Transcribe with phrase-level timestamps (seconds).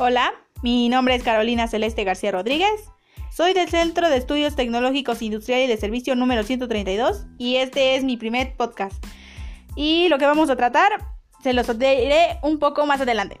[0.00, 0.32] Hola,
[0.62, 2.70] mi nombre es Carolina Celeste García Rodríguez.
[3.34, 8.04] Soy del Centro de Estudios Tecnológicos Industrial y de Servicio número 132 y este es
[8.04, 9.04] mi primer podcast.
[9.74, 11.04] Y lo que vamos a tratar
[11.42, 13.40] se los diré un poco más adelante.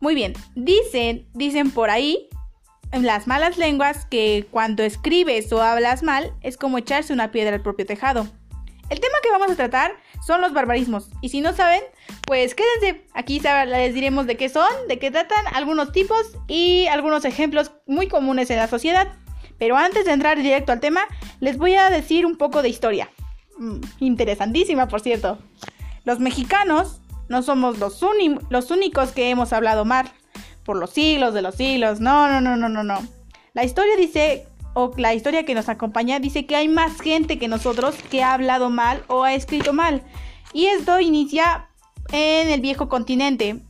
[0.00, 2.30] Muy bien, dicen, dicen por ahí
[2.90, 7.56] en las malas lenguas que cuando escribes o hablas mal es como echarse una piedra
[7.56, 8.26] al propio tejado.
[8.90, 9.96] El tema que vamos a tratar
[10.26, 11.10] son los barbarismos.
[11.20, 11.82] Y si no saben,
[12.26, 13.06] pues quédense.
[13.12, 18.08] Aquí les diremos de qué son, de qué tratan, algunos tipos y algunos ejemplos muy
[18.08, 19.08] comunes en la sociedad.
[19.58, 21.02] Pero antes de entrar directo al tema,
[21.40, 23.10] les voy a decir un poco de historia.
[23.58, 25.38] Mm, interesantísima, por cierto.
[26.04, 28.00] Los mexicanos no somos los,
[28.48, 30.10] los únicos que hemos hablado mal
[30.64, 32.00] por los siglos de los siglos.
[32.00, 33.06] No, no, no, no, no, no.
[33.52, 34.47] La historia dice
[34.78, 38.32] o la historia que nos acompaña dice que hay más gente que nosotros que ha
[38.32, 40.04] hablado mal o ha escrito mal.
[40.52, 41.68] Y esto inicia
[42.12, 43.60] en el viejo continente,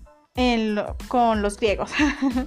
[1.08, 1.90] con los griegos.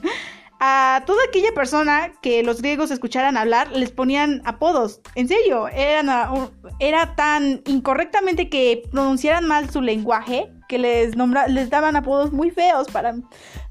[0.60, 5.02] a toda aquella persona que los griegos escucharan hablar les ponían apodos.
[5.16, 11.16] En serio, era tan incorrectamente que pronunciaran mal su lenguaje que les,
[11.48, 12.90] les daban apodos muy feos.
[12.92, 13.16] Para,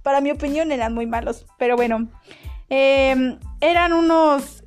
[0.03, 1.47] para mi opinión eran muy malos.
[1.61, 2.09] Pero bueno,
[2.69, 4.60] em, eran unos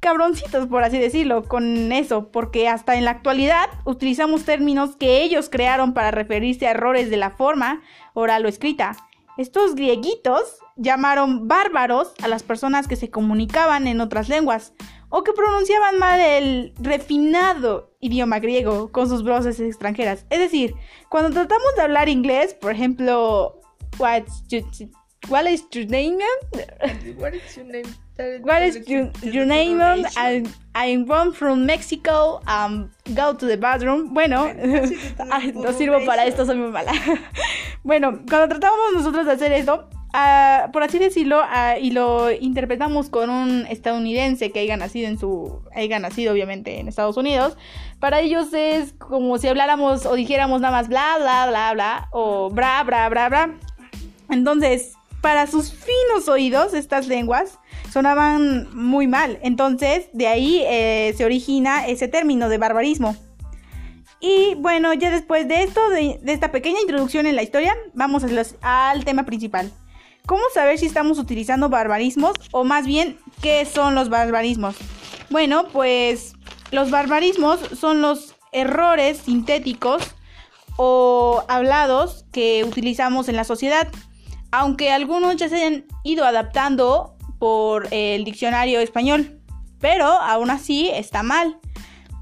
[0.00, 5.48] cabroncitos, por así decirlo, con eso, porque hasta en la actualidad utilizamos términos que ellos
[5.48, 7.82] crearon para referirse a errores de la forma
[8.14, 8.96] oral o escrita.
[9.36, 14.72] Estos grieguitos llamaron bárbaros a las personas que se comunicaban en otras lenguas
[15.08, 20.26] o que pronunciaban mal el refinado idioma griego con sus voces extranjeras.
[20.30, 20.74] Es decir,
[21.08, 23.60] cuando tratamos de hablar inglés, por ejemplo,
[23.98, 24.42] what's
[25.28, 26.18] what is your name?
[27.16, 27.86] What is your name?
[28.42, 29.80] What is your, your name?
[30.74, 32.40] I'm one from Mexico.
[32.46, 34.14] Um, go to the bathroom.
[34.14, 36.92] Bueno, no sirvo para esto, soy muy mala.
[37.84, 43.10] bueno, cuando tratamos nosotros de hacer esto, uh, por así decirlo, uh, y lo interpretamos
[43.10, 47.56] con un estadounidense que haya nacido en su, haya nacido obviamente en Estados Unidos,
[48.00, 52.50] para ellos es como si habláramos o dijéramos nada más bla bla bla bla o
[52.50, 53.54] bra bra bra bra.
[54.28, 54.95] Entonces,
[55.26, 57.58] para sus finos oídos, estas lenguas
[57.92, 59.40] sonaban muy mal.
[59.42, 63.16] Entonces, de ahí eh, se origina ese término de barbarismo.
[64.20, 68.22] Y bueno, ya después de esto, de, esta pequeña introducción en la historia, vamos
[68.62, 69.72] al tema principal.
[70.26, 74.76] ¿Cómo saber si estamos utilizando barbarismos o más bien qué son los barbarismos?
[75.30, 76.34] Bueno, pues
[76.70, 80.04] los barbarismos son los errores sintéticos
[80.76, 83.88] o hablados que utilizamos en la sociedad
[84.50, 89.40] aunque algunos ya se han ido adaptando por el diccionario español,
[89.80, 91.58] pero aún así está mal.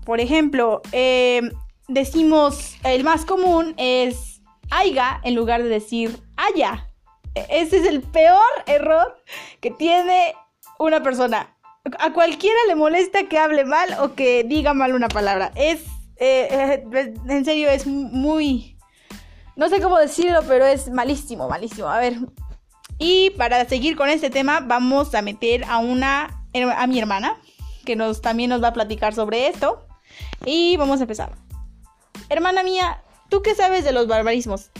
[0.04, 1.42] Por ejemplo, eh,
[1.88, 6.90] decimos, el más común es aiga en lugar de decir haya.
[7.34, 9.16] E-, ese es el peor error
[9.60, 10.34] que tiene
[10.78, 11.56] una persona.
[11.98, 15.52] A cualquiera le molesta que hable mal o que diga mal una palabra.
[15.54, 15.82] Es,
[16.16, 18.73] eh, eh, en serio, es muy,
[19.56, 21.88] no sé cómo decirlo, pero es malísimo, malísimo.
[21.88, 22.16] A ver.
[22.98, 26.44] Y para seguir con este tema, vamos a meter a una.
[26.76, 27.36] a mi hermana.
[27.84, 29.86] Que nos, también nos va a platicar sobre esto.
[30.44, 31.32] Y vamos a empezar.
[32.28, 34.70] Hermana mía, ¿tú qué sabes de los barbarismos?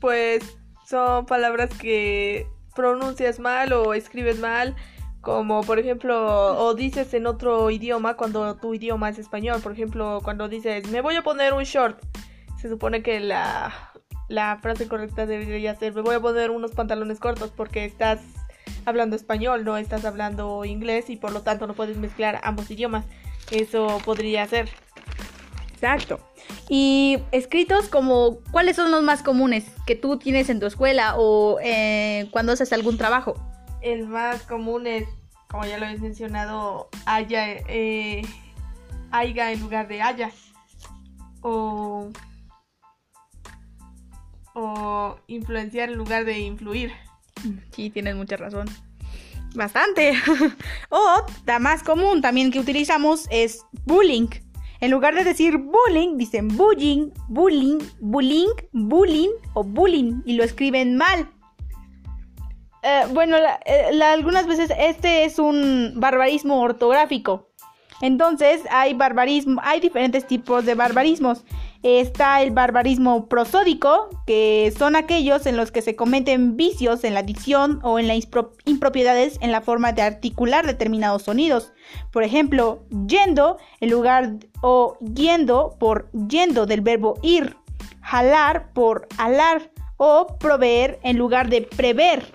[0.00, 0.42] Pues
[0.86, 4.76] son palabras que pronuncias mal o escribes mal,
[5.20, 10.20] como por ejemplo, o dices en otro idioma cuando tu idioma es español, por ejemplo,
[10.22, 12.00] cuando dices, me voy a poner un short,
[12.60, 13.72] se supone que la,
[14.60, 18.20] frase correcta debería ser, me voy a poner unos pantalones cortos porque estás
[18.84, 23.04] hablando español, no estás hablando inglés y por lo tanto no puedes mezclar ambos idiomas.
[23.50, 24.68] Eso podría ser.
[25.72, 26.20] Exacto.
[26.68, 31.58] Y escritos como, ¿cuáles son los más comunes que tú tienes en tu escuela o
[31.62, 33.34] eh, cuando haces algún trabajo?
[33.80, 35.04] El más común es,
[35.48, 38.22] como ya lo he mencionado, haya, eh,
[39.12, 40.32] haya en lugar de haya.
[41.40, 42.10] O
[44.58, 46.92] o influenciar en lugar de influir.
[47.70, 48.68] Sí, tienes mucha razón.
[49.54, 50.14] Bastante.
[50.90, 54.28] o la más común también que utilizamos es bullying.
[54.80, 60.96] En lugar de decir bullying, dicen bullying, bullying, bullying, bullying o bullying y lo escriben
[60.96, 61.28] mal.
[62.82, 67.48] Eh, bueno, eh, algunas veces este es un barbarismo ortográfico.
[68.00, 71.44] Entonces hay barbarismo, hay diferentes tipos de barbarismos.
[71.84, 77.22] Está el barbarismo prosódico, que son aquellos en los que se cometen vicios en la
[77.22, 78.18] dicción o en las
[78.64, 81.72] impropiedades en la forma de articular determinados sonidos.
[82.10, 87.56] Por ejemplo, yendo en lugar o yendo por yendo del verbo ir,
[88.02, 92.26] jalar por alar o proveer en lugar de prever.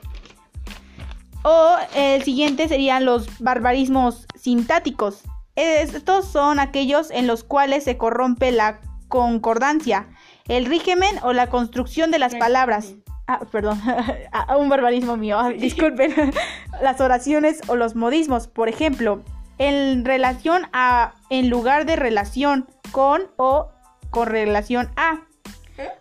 [1.44, 5.24] O el siguiente serían los barbarismos sintáticos.
[5.56, 8.80] Estos son aquellos en los cuales se corrompe la
[9.13, 10.07] concordancia,
[10.48, 12.95] el régimen o la construcción de las palabras.
[13.27, 13.80] Ah, perdón,
[14.31, 16.33] ah, un barbarismo mío, ah, disculpen.
[16.81, 19.21] Las oraciones o los modismos, por ejemplo,
[19.60, 23.69] en relación a, en lugar de relación con o
[24.10, 25.21] con relación a.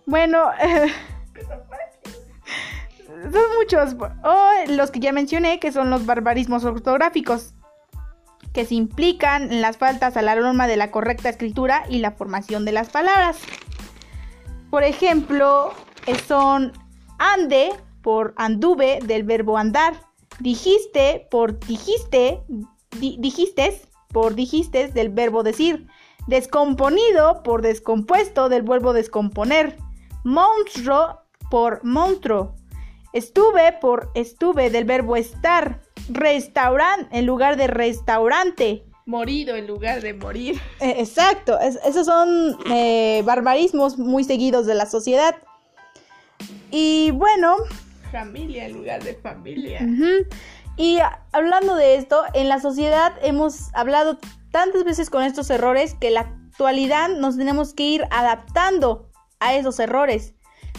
[0.06, 0.44] Bueno,
[3.31, 3.94] son muchos.
[4.25, 7.53] O los que ya mencioné, que son los barbarismos ortográficos,
[8.52, 12.12] que se implican en las faltas a la norma de la correcta escritura y la
[12.12, 13.38] formación de las palabras.
[14.70, 15.72] Por ejemplo,
[16.26, 16.72] son
[17.19, 17.70] ande
[18.02, 19.94] por anduve del verbo andar,
[20.40, 22.43] dijiste por dijiste,
[22.99, 25.87] dijiste por dijiste del verbo decir,
[26.26, 29.76] descomponido por descompuesto del verbo descomponer,
[30.25, 31.20] monstruo
[31.50, 32.54] por monstruo,
[33.12, 35.81] estuve por estuve del verbo estar,
[36.14, 38.85] restaurante en lugar de restaurante.
[39.06, 40.61] Morido en lugar de morir.
[40.81, 45.37] Eh, exacto, esos son eh, barbarismos muy seguidos de la sociedad.
[46.70, 47.56] Y bueno.
[48.11, 49.81] Familia en lugar de familia.
[50.76, 50.99] Y
[51.32, 54.19] hablando de esto, en la sociedad hemos hablado
[54.50, 59.11] tantas veces con estos errores que en la actualidad nos tenemos que ir adaptando
[59.41, 60.35] a esos errores.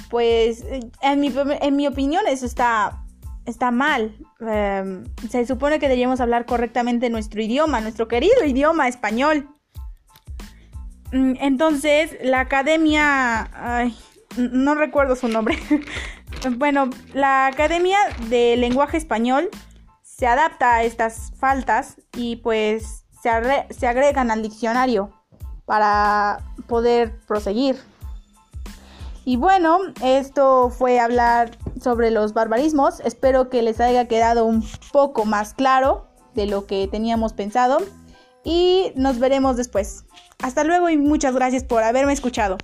[0.09, 0.63] Pues
[1.01, 3.02] en mi, en mi opinión eso está,
[3.45, 4.15] está mal.
[4.39, 9.49] Em, se supone que deberíamos hablar correctamente nuestro idioma, nuestro querido idioma español.
[11.11, 13.91] Mm, entonces, la academia...
[14.37, 15.59] No recuerdo su nombre.
[16.57, 17.97] bueno, la Academia
[18.29, 19.49] de Lenguaje Español
[20.01, 23.29] se adapta a estas faltas y pues se,
[23.69, 25.13] se agregan al diccionario
[25.65, 27.77] para poder proseguir.
[29.25, 31.51] Y bueno, esto fue hablar
[31.83, 33.01] sobre los barbarismos.
[33.01, 37.77] Espero que les haya quedado un poco más claro de lo que teníamos pensado.
[38.43, 40.05] Y nos veremos después.
[40.41, 42.57] Hasta luego y muchas gracias por haberme escuchado.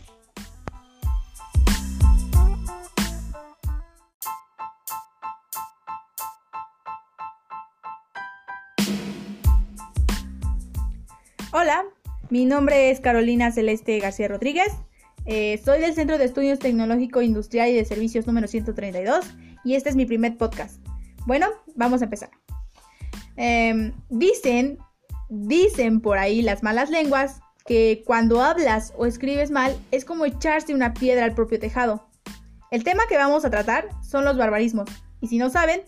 [11.51, 11.83] Hola,
[12.29, 14.71] mi nombre es Carolina Celeste García Rodríguez.
[15.25, 19.25] Eh, soy del Centro de Estudios Tecnológico Industrial y de Servicios número 132
[19.63, 20.79] y este es mi primer podcast.
[21.25, 22.31] Bueno, vamos a empezar.
[23.35, 24.79] Em, dicen,
[25.29, 30.73] dicen por ahí las malas lenguas que cuando hablas o escribes mal es como echarse
[30.73, 32.07] una piedra al propio tejado.
[32.71, 34.89] El tema que vamos a tratar son los barbarismos.
[35.21, 35.81] Y si no saben,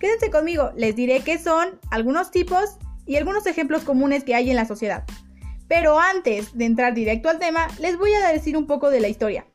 [0.00, 4.56] quédense conmigo, les diré qué son algunos tipos y algunos ejemplos comunes que hay en
[4.56, 5.04] la sociedad.
[5.68, 9.08] Pero antes de entrar directo al tema, les voy a decir un poco de la
[9.08, 9.46] historia.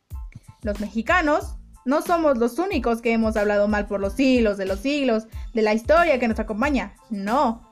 [0.62, 1.56] Los mexicanos
[1.86, 5.62] no somos los únicos que hemos hablado mal por los siglos de los siglos, de
[5.62, 6.95] la historia que nos acompaña.
[7.10, 7.69] No.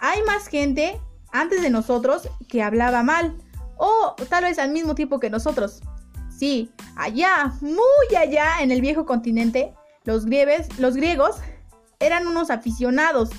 [0.00, 1.00] Hay más gente
[1.32, 3.36] antes de nosotros que hablaba mal.
[3.76, 5.80] O tal vez al mismo tiempo que nosotros.
[6.30, 9.74] Sí, allá, muy allá en el viejo continente,
[10.04, 10.24] los,
[10.78, 11.36] los griegos
[12.00, 13.30] eran unos aficionados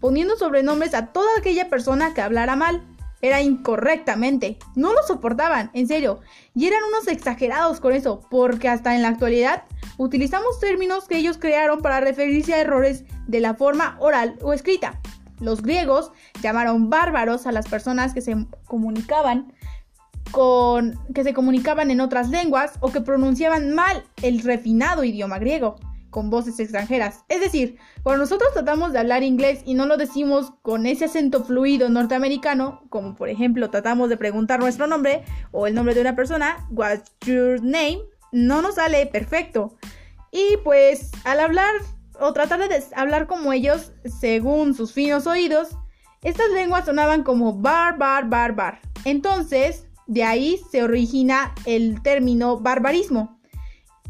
[0.00, 2.82] poniendo sobrenombres a toda aquella persona que hablara mal.
[3.22, 4.58] Era incorrectamente.
[4.74, 6.20] No lo soportaban, en serio.
[6.54, 9.64] Y eran unos exagerados con eso, porque hasta en la actualidad
[9.98, 15.00] utilizamos términos que ellos crearon para referirse a errores de la forma oral o escrita.
[15.40, 16.12] Los griegos
[16.42, 18.36] llamaron bárbaros a las personas que se
[18.66, 19.52] comunicaban
[20.30, 25.76] con que se comunicaban en otras lenguas o que pronunciaban mal el refinado idioma griego
[26.10, 27.24] con voces extranjeras.
[27.28, 31.44] Es decir, cuando nosotros tratamos de hablar inglés y no lo decimos con ese acento
[31.44, 36.16] fluido norteamericano, como por ejemplo tratamos de preguntar nuestro nombre o el nombre de una
[36.16, 38.00] persona, what's your name,
[38.32, 39.76] no nos sale perfecto.
[40.32, 41.72] Y pues al hablar
[42.20, 45.70] o tratar de hablar como ellos, según sus finos oídos,
[46.22, 48.80] estas lenguas sonaban como bar, bar, bar, bar.
[49.04, 53.39] Entonces, de ahí se origina el término barbarismo.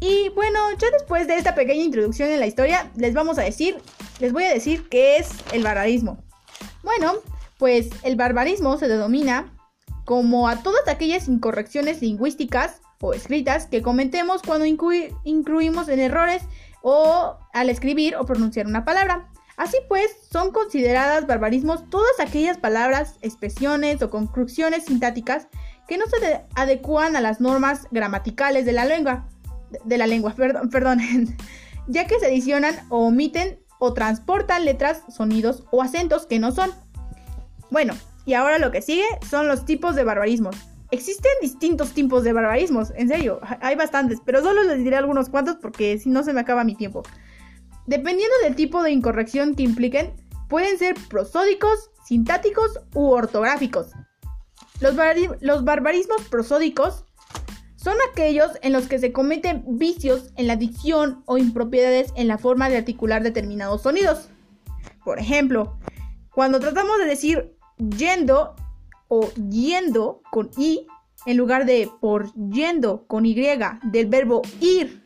[0.01, 3.77] Y bueno, ya después de esta pequeña introducción en la historia, les vamos a decir,
[4.19, 6.17] les voy a decir qué es el barbarismo.
[6.81, 7.13] Bueno,
[7.59, 9.53] pues el barbarismo se denomina
[10.03, 16.41] como a todas aquellas incorrecciones lingüísticas o escritas que cometemos cuando incluimos en errores
[16.81, 19.29] o al escribir o pronunciar una palabra.
[19.55, 25.47] Así pues, son consideradas barbarismos todas aquellas palabras, expresiones o construcciones sintáticas
[25.87, 29.27] que no se adecúan a las normas gramaticales de la lengua
[29.83, 30.99] de la lengua, perdón,
[31.87, 36.71] ya que se adicionan o omiten o transportan letras, sonidos o acentos que no son.
[37.71, 40.55] Bueno, y ahora lo que sigue son los tipos de barbarismos.
[40.91, 45.55] Existen distintos tipos de barbarismos, en serio, hay bastantes, pero solo les diré algunos cuantos
[45.55, 47.03] porque si no se me acaba mi tiempo.
[47.87, 50.13] Dependiendo del tipo de incorrección que impliquen,
[50.49, 53.87] pueden ser prosódicos, sintáticos u ortográficos.
[54.81, 54.95] Los,
[55.39, 57.05] los barbarismos prosódicos
[57.83, 62.37] son aquellos en los que se cometen vicios en la dicción o impropiedades en la
[62.37, 64.29] forma de articular determinados sonidos.
[65.03, 65.79] Por ejemplo,
[66.31, 68.55] cuando tratamos de decir yendo
[69.07, 70.85] o yendo con i
[71.25, 75.03] en lugar de por yendo con y del verbo ir,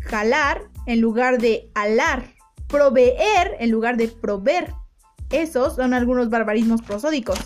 [0.00, 2.32] jalar en lugar de alar,
[2.66, 4.72] proveer en lugar de proveer.
[5.30, 7.38] Esos son algunos barbarismos prosódicos.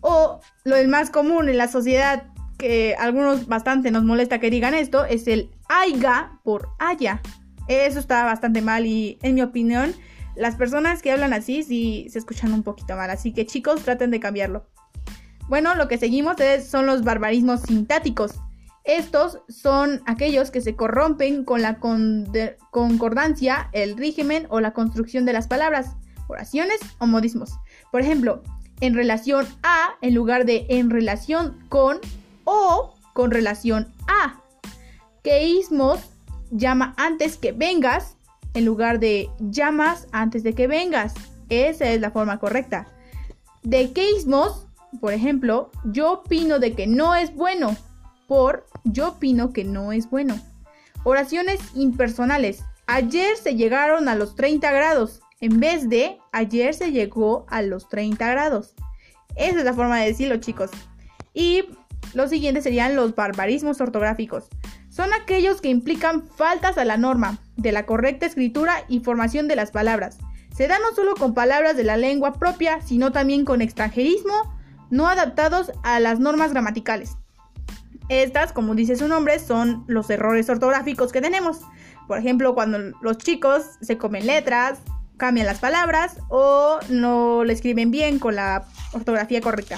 [0.00, 2.28] O lo más común en la sociedad
[2.58, 7.20] que algunos bastante nos molesta que digan esto, es el aiga por haya.
[7.68, 9.94] Eso está bastante mal y en mi opinión
[10.36, 13.10] las personas que hablan así sí se escuchan un poquito mal.
[13.10, 14.66] Así que chicos traten de cambiarlo.
[15.48, 16.36] Bueno, lo que seguimos
[16.68, 18.32] son los barbarismos sintáticos.
[18.84, 25.32] Estos son aquellos que se corrompen con la concordancia, el régimen o la construcción de
[25.32, 25.96] las palabras,
[26.28, 27.58] oraciones o modismos.
[27.90, 28.42] Por ejemplo,
[28.80, 31.98] en relación a en lugar de en relación con
[32.46, 34.40] o con relación a.
[35.22, 36.00] Queísmos
[36.50, 38.16] llama antes que vengas
[38.54, 41.12] en lugar de llamas antes de que vengas.
[41.50, 42.86] Esa es la forma correcta.
[43.62, 44.66] De queísmos,
[44.98, 47.76] por ejemplo, yo opino de que no es bueno
[48.26, 50.40] por yo opino que no es bueno.
[51.04, 52.64] Oraciones impersonales.
[52.86, 57.88] Ayer se llegaron a los 30 grados en vez de ayer se llegó a los
[57.88, 58.74] 30 grados.
[59.36, 60.70] Esa es la forma de decirlo, chicos.
[61.34, 61.64] Y
[62.14, 64.48] los siguientes serían los barbarismos ortográficos.
[64.88, 69.56] Son aquellos que implican faltas a la norma de la correcta escritura y formación de
[69.56, 70.18] las palabras.
[70.56, 74.32] Se da no solo con palabras de la lengua propia, sino también con extranjerismo
[74.90, 77.16] no adaptados a las normas gramaticales.
[78.08, 81.60] Estas, como dice su nombre, son los errores ortográficos que tenemos.
[82.06, 84.78] Por ejemplo, cuando los chicos se comen letras,
[85.16, 89.76] cambian las palabras o no le escriben bien con la ortografía correcta.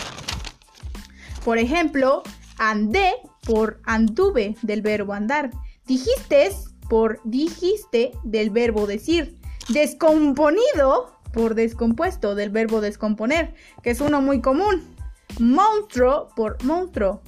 [1.48, 2.22] Por ejemplo,
[2.58, 3.14] andé
[3.46, 5.50] por anduve del verbo andar.
[5.86, 6.50] Dijiste
[6.90, 9.38] por dijiste del verbo decir.
[9.70, 14.94] Descomponido por descompuesto del verbo descomponer, que es uno muy común.
[15.40, 17.22] Monstruo por monstruo.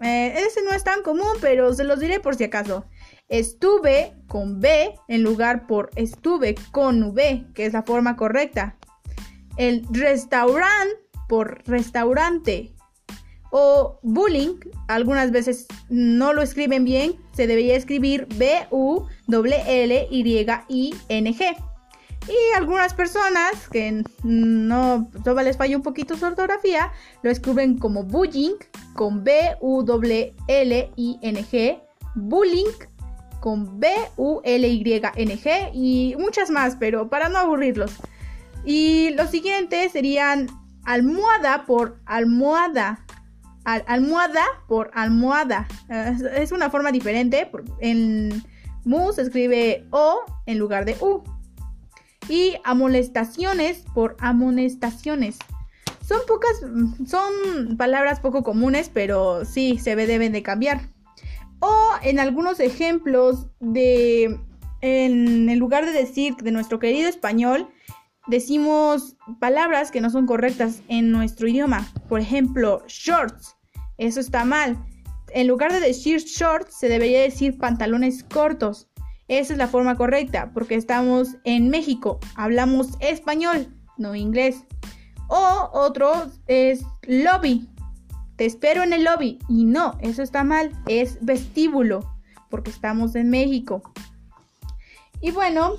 [0.00, 2.86] Eh, ese no es tan común, pero se los diré por si acaso.
[3.28, 8.76] Estuve con B en lugar por estuve con V, que es la forma correcta.
[9.56, 10.90] El restaurant
[11.28, 12.74] por restaurante
[13.52, 14.56] o bullying,
[14.88, 19.06] algunas veces no lo escriben bien, se debería escribir B-U-L-L-Y-I-N-G.
[22.28, 26.92] Y algunas personas que no todavía les falla un poquito su ortografía,
[27.22, 28.54] lo escriben como bullying
[28.94, 30.40] con B-U-L-L-I-N-G,
[32.14, 32.70] bullying
[33.40, 37.96] con B-U-L-Y-N-G y muchas más, pero para no aburrirlos.
[38.64, 40.46] Y los siguientes serían
[40.84, 43.04] almohada por almohada,
[43.64, 45.66] almohada por almohada.
[46.36, 47.50] Es una forma diferente.
[47.80, 48.42] En
[48.84, 51.22] mu se escribe O en lugar de U.
[52.28, 55.38] Y amonestaciones por amonestaciones.
[56.06, 56.50] Son pocas,
[57.06, 60.88] son palabras poco comunes, pero sí se deben de cambiar.
[61.60, 64.38] O en algunos ejemplos de,
[64.80, 67.68] en, lugar de decir de nuestro querido español,
[68.26, 71.86] decimos palabras que no son correctas en nuestro idioma.
[72.08, 73.56] Por ejemplo, shorts.
[73.98, 74.84] Eso está mal.
[75.34, 78.88] En lugar de decir shorts, se debería decir pantalones cortos.
[79.28, 82.18] Esa es la forma correcta, porque estamos en México.
[82.34, 84.64] Hablamos español, no inglés.
[85.28, 87.68] O otro es lobby.
[88.36, 89.38] Te espero en el lobby.
[89.48, 90.72] Y no, eso está mal.
[90.86, 92.00] Es vestíbulo,
[92.50, 93.82] porque estamos en México.
[95.22, 95.76] Y bueno,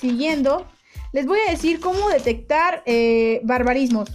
[0.00, 0.66] siguiendo,
[1.14, 4.10] les voy a decir cómo detectar eh, barbarismos.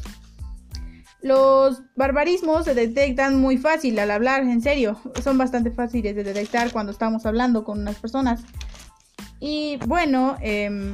[1.22, 5.00] Los barbarismos se detectan muy fácil al hablar, en serio.
[5.24, 8.42] Son bastante fáciles de detectar cuando estamos hablando con unas personas.
[9.40, 10.92] Y bueno, em,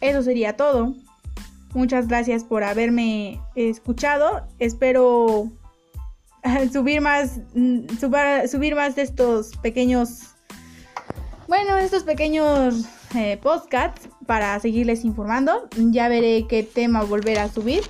[0.00, 0.94] eso sería todo.
[1.74, 4.46] Muchas gracias por haberme escuchado.
[4.60, 5.50] Espero
[6.72, 10.36] subir más, mm, subir más de estos pequeños,
[11.48, 15.68] bueno, estos pequeños eh, podcasts para seguirles informando.
[15.76, 17.82] Ya veré qué tema volver a subir.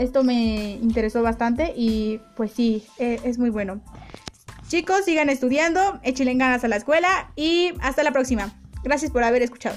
[0.00, 3.80] Esto me interesó bastante y pues sí, e, es muy bueno.
[4.66, 8.52] Chicos, sigan estudiando, échenle ganas a la escuela y hasta la próxima.
[8.82, 9.76] Gracias por haber escuchado.